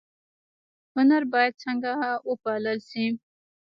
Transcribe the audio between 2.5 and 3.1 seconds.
ل شي؟